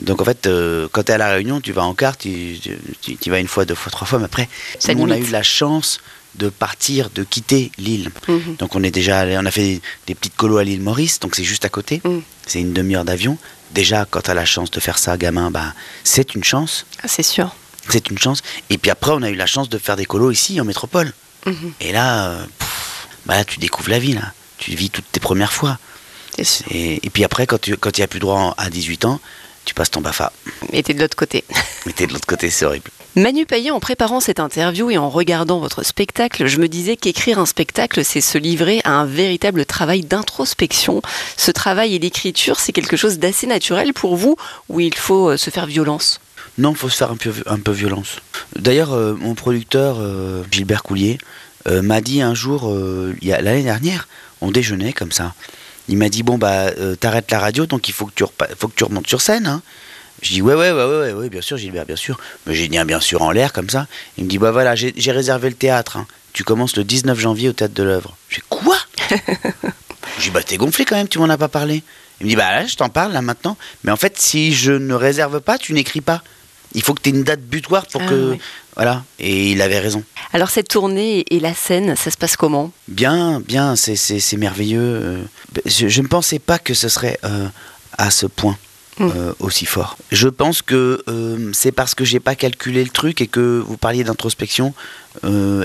Donc, 0.00 0.20
en 0.20 0.24
fait, 0.24 0.46
euh, 0.46 0.88
quand 0.90 1.04
tu 1.04 1.12
es 1.12 1.14
à 1.14 1.18
La 1.18 1.30
Réunion, 1.30 1.60
tu 1.60 1.72
vas 1.72 1.84
en 1.84 1.94
carte, 1.94 2.20
tu, 2.20 2.58
tu- 3.00 3.30
vas 3.30 3.38
une 3.38 3.48
fois, 3.48 3.64
deux 3.64 3.74
fois, 3.74 3.90
trois 3.90 4.06
fois, 4.06 4.18
mais 4.18 4.24
après, 4.26 4.48
nous, 4.94 5.02
on 5.02 5.10
a 5.10 5.18
eu 5.18 5.26
la 5.30 5.42
chance 5.42 6.00
de 6.34 6.48
partir, 6.48 7.10
de 7.14 7.22
quitter 7.22 7.70
l'île. 7.78 8.10
Mhm. 8.28 8.56
Donc, 8.58 8.74
on 8.74 8.82
est 8.82 8.90
déjà 8.90 9.20
allé, 9.20 9.36
on 9.38 9.46
a 9.46 9.50
fait 9.50 9.80
des, 10.06 10.14
petites 10.14 10.36
colos 10.36 10.58
à 10.58 10.64
l'île 10.64 10.80
Maurice, 10.82 11.20
donc 11.20 11.36
c'est 11.36 11.44
juste 11.44 11.64
à 11.64 11.68
côté. 11.68 12.00
Mm. 12.04 12.18
C'est 12.46 12.60
une 12.60 12.72
demi-heure 12.72 13.04
d'avion. 13.04 13.38
Déjà, 13.72 14.04
quand 14.10 14.22
tu 14.22 14.30
as 14.30 14.34
la 14.34 14.44
chance 14.44 14.70
de 14.70 14.80
faire 14.80 14.98
ça, 14.98 15.16
gamin, 15.16 15.50
bah, 15.52 15.72
c'est 16.02 16.34
une 16.34 16.42
chance. 16.44 16.86
Ah, 17.02 17.08
c'est 17.08 17.22
sûr. 17.22 17.54
C'est 17.88 18.10
une 18.10 18.18
chance. 18.18 18.42
Et 18.70 18.78
puis 18.78 18.90
après, 18.90 19.12
on 19.12 19.22
a 19.22 19.30
eu 19.30 19.36
la 19.36 19.46
chance 19.46 19.68
de 19.68 19.78
faire 19.78 19.96
des 19.96 20.06
colos 20.06 20.32
ici, 20.32 20.60
en 20.60 20.64
métropole. 20.64 21.12
Mhm. 21.46 21.72
Et 21.80 21.92
là, 21.92 22.28
euh, 22.30 22.44
pff, 22.58 23.08
bah 23.26 23.36
là, 23.36 23.44
tu 23.44 23.58
découvres 23.60 23.90
la 23.90 23.98
vie, 24.00 24.14
là. 24.14 24.32
Tu 24.58 24.74
vis 24.74 24.90
toutes 24.90 25.10
tes 25.12 25.20
premières 25.20 25.52
fois. 25.52 25.78
Et, 26.70 27.06
et 27.06 27.10
puis 27.10 27.22
après, 27.22 27.46
quand 27.46 27.60
tu 27.60 27.76
quand 27.76 27.96
il 27.96 28.00
n'y 28.00 28.04
a 28.04 28.08
plus 28.08 28.18
droit 28.18 28.54
à 28.58 28.70
18 28.70 29.04
ans, 29.04 29.20
tu 29.64 29.74
passes 29.74 29.90
ton 29.90 30.00
BAFA. 30.00 30.32
Et 30.72 30.82
t'es 30.82 30.94
de 30.94 31.00
l'autre 31.00 31.16
côté. 31.16 31.44
Mais 31.86 31.92
t'es 31.92 32.06
de 32.06 32.12
l'autre 32.12 32.26
côté, 32.26 32.50
c'est 32.50 32.64
horrible. 32.64 32.90
Manu 33.16 33.46
Payet, 33.46 33.70
en 33.70 33.78
préparant 33.78 34.18
cette 34.18 34.40
interview 34.40 34.90
et 34.90 34.98
en 34.98 35.08
regardant 35.08 35.60
votre 35.60 35.84
spectacle, 35.84 36.46
je 36.46 36.58
me 36.58 36.66
disais 36.68 36.96
qu'écrire 36.96 37.38
un 37.38 37.46
spectacle, 37.46 38.04
c'est 38.04 38.20
se 38.20 38.38
livrer 38.38 38.80
à 38.82 38.90
un 38.92 39.06
véritable 39.06 39.64
travail 39.66 40.02
d'introspection. 40.02 41.00
Ce 41.36 41.52
travail 41.52 41.94
et 41.94 41.98
l'écriture, 42.00 42.58
c'est 42.58 42.72
quelque 42.72 42.96
chose 42.96 43.18
d'assez 43.20 43.46
naturel 43.46 43.92
pour 43.92 44.16
vous, 44.16 44.36
ou 44.68 44.80
il 44.80 44.94
faut 44.94 45.30
euh, 45.30 45.36
se 45.36 45.50
faire 45.50 45.66
violence? 45.66 46.20
Non, 46.58 46.74
faut 46.74 46.88
se 46.88 46.96
faire 46.96 47.10
un 47.12 47.16
peu, 47.16 47.32
un 47.46 47.58
peu 47.58 47.70
violence. 47.72 48.16
D'ailleurs, 48.56 48.92
euh, 48.92 49.14
mon 49.14 49.34
producteur, 49.34 49.98
euh, 50.00 50.42
Gilbert 50.50 50.82
Coulier, 50.82 51.18
euh, 51.68 51.82
m'a 51.82 52.00
dit 52.00 52.20
un 52.20 52.34
jour, 52.34 52.68
il 53.22 53.26
y 53.28 53.32
a- 53.32 53.40
l'année 53.40 53.62
dernière, 53.62 54.08
on 54.40 54.50
déjeunait 54.50 54.92
comme 54.92 55.12
ça. 55.12 55.34
Il 55.88 55.98
m'a 55.98 56.08
dit 56.08 56.22
bon 56.22 56.38
bah 56.38 56.70
euh, 56.78 56.96
t'arrêtes 56.96 57.30
la 57.30 57.38
radio 57.38 57.66
donc 57.66 57.88
il 57.88 57.92
faut 57.92 58.06
que 58.06 58.12
tu 58.14 58.24
faut 58.58 58.68
que 58.68 58.74
tu 58.74 58.84
remontes 58.84 59.06
sur 59.08 59.20
scène. 59.20 59.46
Hein. 59.46 59.62
Je 60.22 60.30
dis 60.30 60.40
ouais 60.42 60.54
ouais 60.54 60.72
ouais 60.72 60.84
ouais 60.84 61.12
ouais, 61.12 61.28
bien 61.28 61.42
sûr 61.42 61.56
Gilbert 61.58 61.84
bien 61.84 61.96
sûr. 61.96 62.18
Mais 62.46 62.54
j'ai 62.54 62.68
dit 62.68 62.78
un 62.78 62.84
bien 62.86 63.00
sûr 63.00 63.20
en 63.22 63.30
l'air 63.30 63.52
comme 63.52 63.68
ça. 63.68 63.86
Il 64.16 64.24
me 64.24 64.28
dit 64.30 64.38
bah 64.38 64.50
voilà 64.50 64.74
j'ai 64.74 64.94
j'ai 64.96 65.12
réservé 65.12 65.48
le 65.50 65.54
théâtre. 65.56 65.96
hein. 65.98 66.06
Tu 66.32 66.42
commences 66.42 66.76
le 66.76 66.84
19 66.84 67.18
janvier 67.18 67.48
au 67.50 67.52
théâtre 67.52 67.74
de 67.74 67.82
l'œuvre. 67.82 68.16
Je 68.28 68.36
dis 68.36 68.42
quoi? 68.48 68.76
Je 70.18 70.22
dis 70.24 70.30
bah 70.30 70.42
t'es 70.42 70.56
gonflé 70.56 70.84
quand 70.84 70.96
même 70.96 71.08
tu 71.08 71.18
m'en 71.18 71.28
as 71.28 71.38
pas 71.38 71.48
parlé. 71.48 71.82
Il 72.20 72.24
me 72.26 72.30
dit 72.30 72.36
bah 72.36 72.50
là 72.50 72.66
je 72.66 72.76
t'en 72.76 72.88
parle 72.88 73.12
là 73.12 73.20
maintenant. 73.22 73.56
Mais 73.82 73.90
en 73.92 73.96
fait 73.96 74.18
si 74.18 74.54
je 74.54 74.72
ne 74.72 74.94
réserve 74.94 75.40
pas 75.40 75.58
tu 75.58 75.72
n'écris 75.74 76.00
pas. 76.00 76.22
Il 76.76 76.82
faut 76.82 76.92
que 76.94 77.02
tu 77.02 77.10
aies 77.10 77.12
une 77.12 77.22
date 77.24 77.40
butoir 77.40 77.86
pour 77.86 78.02
Ah, 78.02 78.08
que 78.08 78.30
oui. 78.32 78.40
Voilà 78.76 79.04
et 79.18 79.52
il 79.52 79.60
avait 79.62 79.78
raison. 79.78 80.02
Alors 80.32 80.50
cette 80.50 80.68
tournée 80.68 81.24
et 81.30 81.40
la 81.40 81.54
scène, 81.54 81.94
ça 81.96 82.10
se 82.10 82.16
passe 82.16 82.36
comment? 82.36 82.70
Bien, 82.88 83.40
bien, 83.40 83.76
c'est- 83.76 83.96
c'est 83.96 84.20
c'est 84.20 84.36
merveilleux. 84.36 84.80
euh. 84.80 85.22
Je, 85.66 85.88
je 85.88 86.00
ne 86.02 86.08
pensais 86.08 86.38
pas 86.40 86.58
que 86.58 86.74
ce 86.74 86.88
serait 86.88 87.18
euh, 87.24 87.46
à 87.98 88.10
ce 88.10 88.26
point. 88.26 88.56
Mm. 88.96 89.10
euh, 89.16 89.32
aussi 89.40 89.66
fort. 89.66 89.96
Je 90.12 90.28
pense 90.28 90.62
que 90.62 91.02
euh, 91.08 91.50
c'est 91.52 91.72
parce 91.72 91.96
que 91.96 92.04
j'ai 92.04 92.20
pas 92.20 92.36
calculé 92.36 92.84
le 92.84 92.90
truc 92.90 93.20
et 93.20 93.26
que 93.26 93.60
vous 93.66 93.76
parliez 93.76 94.04
d'introspection 94.04 94.72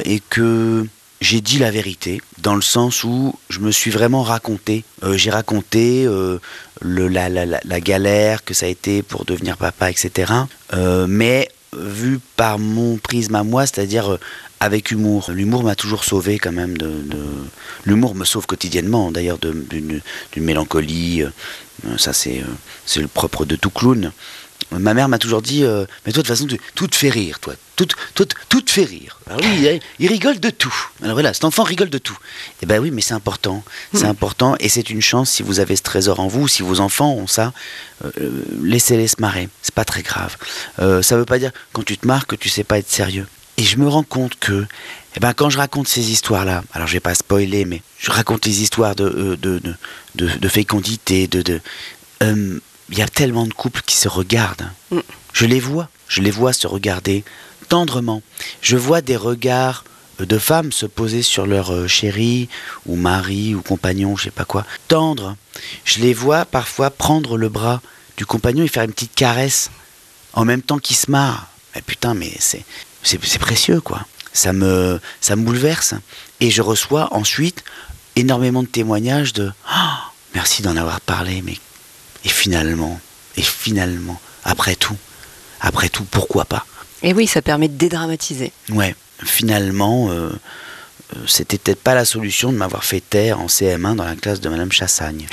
et 0.04 0.20
que 0.32 0.88
j'ai 1.22 1.40
dit 1.42 1.60
la 1.60 1.70
vérité 1.70 2.22
dans 2.40 2.56
le 2.56 2.64
sens 2.64 3.04
où 3.04 3.36
je 3.50 3.60
me 3.60 3.72
suis 3.72 3.92
vraiment 3.92 4.24
raconté. 4.24 4.84
Euh, 5.04 5.16
j'ai 5.16 5.30
raconté 5.30 6.06
euh, 6.08 6.40
le, 6.82 7.08
la, 7.08 7.30
la, 7.30 7.46
la, 7.46 7.60
la 7.64 7.80
galère 7.82 8.44
que 8.44 8.56
ça 8.56 8.66
a 8.66 8.70
été 8.70 9.04
pour 9.04 9.26
devenir 9.26 9.58
papa, 9.58 9.92
etc. 9.92 10.32
Euh, 10.74 11.06
mais 11.08 11.50
vu 11.78 12.20
par 12.36 12.60
mon 12.60 12.98
prisme 12.98 13.36
à 13.36 13.44
moi, 13.44 13.66
c'est-à-dire 13.66 14.14
euh, 14.14 14.20
avec 14.60 14.92
humour. 14.92 15.32
L'humour 15.32 15.64
m'a 15.64 15.76
toujours 15.76 16.04
sauvé 16.04 16.38
quand 16.40 16.52
même 16.52 16.78
de... 16.78 16.92
L'humour 17.86 18.16
me 18.16 18.26
sauve 18.26 18.46
quotidiennement 18.46 19.12
d'ailleurs 19.12 19.38
d'une 19.38 20.02
mélancolie. 20.38 21.24
euh, 21.24 21.98
ça 21.98 22.12
euh, 22.28 22.42
c'est 22.86 23.02
le 23.02 23.08
propre 23.08 23.46
de 23.46 23.56
tout 23.56 23.70
clown. 23.70 24.12
Ma 24.72 24.94
mère 24.94 25.08
m'a 25.10 25.18
toujours 25.18 25.42
dit, 25.42 25.64
euh, 25.64 25.86
mais 26.06 26.12
toi 26.12 26.22
de 26.22 26.28
toute 26.28 26.36
façon, 26.36 26.46
tu- 26.48 26.60
tout 26.76 26.88
te 26.88 26.96
fait 26.96 27.10
rire, 27.10 27.40
toi. 27.40 27.54
Tout, 27.76 27.88
tout, 28.14 28.28
tout 28.50 28.62
te 28.62 28.70
fait 28.70 28.84
rire. 28.84 29.20
Alors 29.28 29.40
oui, 29.42 29.48
il, 29.64 29.80
il 30.00 30.08
rigole 30.10 30.40
de 30.40 30.50
tout. 30.50 30.74
Alors 31.02 31.14
voilà, 31.16 31.34
cet 31.34 31.46
enfant 31.46 31.64
rigole 31.64 31.90
de 31.90 31.98
tout. 31.98 32.18
Et 32.62 32.66
ben 32.66 32.80
oui, 32.80 32.92
mais 32.92 33.02
c'est 33.02 33.14
important. 33.14 33.64
C'est 33.94 34.06
important 34.06 34.56
et 34.60 34.70
c'est 34.70 34.90
une 34.90 35.02
chance 35.02 35.30
si 35.32 35.44
vous 35.44 35.60
avez 35.60 35.76
ce 35.76 35.82
trésor 35.82 36.20
en 36.20 36.28
vous, 36.28 36.48
si 36.48 36.62
vos 36.62 36.82
enfants 36.82 37.14
ont 37.14 37.26
ça, 37.28 37.54
euh, 38.06 38.12
euh, 38.22 38.44
laissez-les 38.62 39.08
se 39.08 39.16
marrer. 39.20 39.50
C'est 39.62 39.74
pas 39.74 39.86
très 39.86 40.02
grave. 40.04 40.36
Euh, 40.80 41.02
ça 41.02 41.16
veut 41.18 41.26
pas 41.26 41.40
dire 41.40 41.52
quand 41.74 41.84
tu 41.84 41.98
te 41.98 42.06
marres 42.06 42.28
que 42.28 42.36
tu 42.36 42.50
sais 42.50 42.64
pas 42.66 42.78
être 42.80 42.92
sérieux. 42.92 43.28
Et 43.58 43.64
je 43.64 43.78
me 43.78 43.88
rends 43.88 44.04
compte 44.04 44.38
que, 44.40 44.66
eh 45.16 45.20
ben, 45.20 45.34
quand 45.34 45.50
je 45.50 45.58
raconte 45.58 45.88
ces 45.88 46.12
histoires-là, 46.12 46.64
alors 46.74 46.88
je 46.88 46.94
vais 46.94 47.00
pas 47.02 47.16
spoiler, 47.16 47.66
mais 47.66 47.82
je 47.98 48.12
raconte 48.12 48.46
les 48.46 48.62
histoires 48.62 48.96
de, 48.96 49.10
de, 49.42 49.60
de, 49.60 49.74
de- 50.16 50.38
de 50.38 50.48
fécondité, 50.48 51.28
de, 51.28 51.42
de, 51.42 51.60
euh, 52.24 52.60
il 52.92 52.98
y 52.98 53.02
a 53.02 53.08
tellement 53.08 53.46
de 53.46 53.54
couples 53.54 53.82
qui 53.86 53.96
se 53.96 54.08
regardent. 54.08 54.70
Mm. 54.92 55.00
Je 55.34 55.46
les 55.46 55.60
vois, 55.60 55.90
je 56.08 56.22
les 56.22 56.32
vois 56.32 56.54
se 56.54 56.68
regarder 56.68 57.24
tendrement. 57.68 58.22
Je 58.62 58.78
vois 58.78 59.02
des 59.02 59.16
regards 59.16 59.84
de 60.20 60.38
femmes 60.38 60.72
se 60.72 60.86
poser 60.86 61.22
sur 61.22 61.48
leur 61.48 61.72
euh, 61.72 61.88
chéri 61.88 62.50
ou 62.86 62.96
mari 62.96 63.56
ou 63.56 63.62
compagnon, 63.62 64.18
je 64.18 64.26
sais 64.26 64.32
pas 64.32 64.46
quoi, 64.46 64.66
tendre. 64.88 65.38
Je 65.86 66.00
les 66.00 66.14
vois 66.14 66.46
parfois 66.46 66.90
prendre 66.90 67.38
le 67.38 67.50
bras 67.50 67.82
du 68.18 68.26
compagnon 68.26 68.64
et 68.64 68.68
faire 68.68 68.84
une 68.84 68.92
petite 68.92 69.16
caresse 69.16 69.70
en 70.34 70.46
même 70.46 70.62
temps 70.62 70.80
qu'ils 70.80 70.98
se 70.98 71.10
marrent. 71.10 71.48
Mais 71.76 71.82
putain, 71.82 72.14
mais 72.14 72.34
c'est 72.40 72.66
c'est 73.04 73.40
précieux 73.40 73.80
quoi. 73.80 74.06
Ça 74.34 74.52
me 74.52 75.00
ça 75.22 75.36
me 75.36 75.44
bouleverse 75.44 75.94
et 76.42 76.52
je 76.52 76.62
reçois 76.62 77.14
ensuite 77.14 77.64
énormément 78.16 78.64
de 78.64 78.68
témoignages 78.68 79.34
de 79.34 79.52
Ah, 79.68 80.12
merci 80.36 80.62
d'en 80.62 80.76
avoir 80.76 81.00
parlé 81.00 81.42
mais 81.42 81.58
et 82.26 82.30
finalement 82.30 83.00
et 83.38 83.42
finalement 83.42 84.20
après 84.44 84.76
tout 84.76 84.98
après 85.62 85.90
tout 85.90 86.04
pourquoi 86.04 86.46
pas? 86.46 86.66
Et 87.02 87.14
oui, 87.14 87.28
ça 87.28 87.42
permet 87.42 87.68
de 87.68 87.78
dédramatiser. 87.78 88.52
Ouais, 88.70 88.96
finalement, 89.24 90.10
euh, 90.10 90.30
euh, 91.16 91.20
c'était 91.28 91.58
peut-être 91.58 91.82
pas 91.82 91.96
la 91.96 92.06
solution 92.06 92.52
de 92.52 92.58
m'avoir 92.58 92.84
fait 92.84 93.02
taire 93.02 93.40
en 93.40 93.48
CM1 93.48 93.96
dans 93.96 94.06
la 94.06 94.16
classe 94.16 94.42
de 94.42 94.50
Madame 94.50 94.72
Chassagne. 94.72 95.28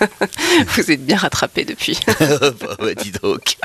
Vous 0.66 0.90
êtes 0.90 1.04
bien 1.04 1.16
rattrapé 1.16 1.64
depuis. 1.64 1.98
bah, 2.20 2.76
ouais, 2.80 2.94
dis 2.94 3.12
donc. 3.12 3.56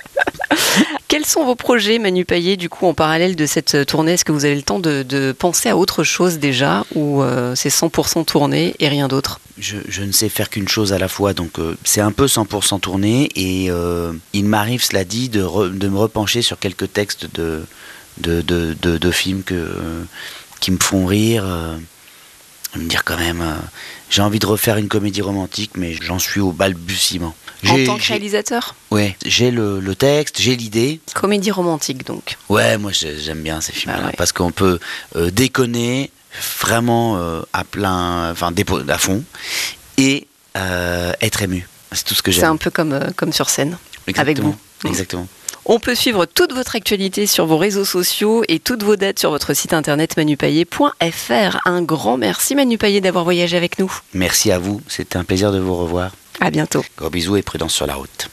Quels 1.18 1.26
sont 1.26 1.46
vos 1.46 1.56
projets, 1.56 1.98
Manu 1.98 2.26
Payet, 2.26 2.58
du 2.58 2.70
coup, 2.70 2.86
en 2.86 2.94
parallèle 2.94 3.36
de 3.36 3.48
cette 3.48 3.74
euh, 3.74 3.86
tournée? 3.86 4.12
Est-ce 4.12 4.24
que 4.24 4.32
vous 4.32 4.46
avez 4.46 4.54
le 4.54 4.62
temps 4.62 4.78
de, 4.78 5.32
penser 5.32 5.68
à 5.68 5.76
autre 5.76 6.04
chose 6.04 6.38
déjà 6.38 6.86
ou 6.94 7.24
euh, 7.24 7.56
c'est 7.56 7.70
100% 7.70 8.24
tournée 8.24 8.76
et 8.78 8.88
rien 8.88 9.08
d'autre? 9.08 9.40
Je, 9.58 10.04
ne 10.04 10.12
sais 10.12 10.30
faire 10.30 10.52
qu'une 10.52 10.68
chose 10.68 10.94
à 10.94 11.00
la 11.00 11.08
fois, 11.08 11.34
donc 11.34 11.58
euh, 11.58 11.76
c'est 11.84 12.02
un 12.02 12.12
peu 12.12 12.28
100% 12.28 12.82
tourné 12.82 13.32
et 13.36 13.72
il 14.34 14.46
m'arrive, 14.46 14.84
cela 14.84 15.04
dit, 15.04 15.28
de, 15.28 15.42
re- 15.42 15.72
me 15.72 15.98
repencher 15.98 16.44
sur 16.44 16.60
quelques 16.60 16.94
textes 16.94 17.26
de, 17.34 17.66
films 19.12 19.42
qui 20.60 20.70
me 20.72 20.78
font 20.80 21.08
rire. 21.08 21.46
me 22.76 22.88
dire 22.88 23.04
quand 23.04 23.18
même, 23.18 23.44
j'ai 24.12 24.22
envie 24.22 24.38
de 24.38 24.46
refaire 24.46 24.78
une 24.78 24.88
comédie 24.88 25.24
romantique, 25.24 25.72
mais 25.78 25.96
j'en 26.00 26.20
suis 26.20 26.42
au 26.42 26.52
balbutiement. 26.52 27.34
En 27.68 27.84
tant 27.86 27.98
que 27.98 28.04
réalisateur 28.08 28.76
Ouais, 28.92 29.16
j'ai 29.26 29.50
le, 29.52 29.80
le 29.80 29.96
texte, 29.96 30.40
j'ai 30.40 30.56
l'idée. 30.56 31.00
Comédie 31.16 31.52
romantique, 31.52 32.06
donc. 32.06 32.38
Ouais, 32.50 32.78
moi 32.78 32.92
j'ai- 32.92 33.18
j'aime 33.20 33.42
bien 33.42 33.62
ces 33.62 33.74
films-là 33.74 34.00
Ah 34.04 34.08
ouais. 34.08 34.14
parce 34.18 34.32
qu'on 34.32 34.52
peut 34.52 34.80
euh, 35.16 35.32
déconner 35.32 36.12
vraiment 36.60 37.18
euh, 37.18 37.42
à 37.54 37.64
plein, 37.64 38.32
enfin 38.32 38.52
à 38.88 38.98
fond 38.98 39.24
et 39.98 40.28
euh, 40.56 41.12
être 41.22 41.42
ému. 41.42 41.68
C'est 41.92 42.04
tout 42.06 42.14
ce 42.14 42.22
que 42.22 42.32
C'est 42.32 42.42
j'aime. 42.42 42.52
un 42.52 42.58
peu 42.58 42.70
comme, 42.70 43.00
comme 43.16 43.34
sur 43.34 43.50
scène. 43.50 43.78
avec 44.08 44.18
Exactement. 44.20 44.56
vous. 44.84 44.90
Exactement. 44.90 45.28
On 45.70 45.80
peut 45.80 45.96
suivre 45.96 46.26
toute 46.26 46.54
votre 46.54 46.76
actualité 46.78 47.26
sur 47.28 47.46
vos 47.46 47.58
réseaux 47.58 47.84
sociaux 47.84 48.44
et 48.48 48.60
toutes 48.60 48.84
vos 48.84 48.96
dates 48.96 49.20
sur 49.20 49.32
votre 49.32 49.54
site 49.54 49.74
internet 49.74 50.16
manupaillet.fr. 50.16 51.58
Un 51.66 51.82
grand 51.82 52.18
merci 52.18 52.56
Manu 52.56 52.78
d'avoir 52.78 53.24
voyagé 53.26 53.58
avec 53.58 53.78
nous. 53.80 53.92
Merci 54.14 54.52
à 54.52 54.60
vous. 54.60 54.82
C'était 54.88 55.18
un 55.18 55.24
plaisir 55.26 55.52
de 55.52 55.60
vous 55.60 55.76
revoir. 55.76 56.12
À 56.40 56.52
bientôt. 56.52 56.84
Gros 56.98 57.10
bisous 57.10 57.36
et 57.38 57.42
prudence 57.42 57.74
sur 57.74 57.88
la 57.88 57.96
route. 57.96 58.30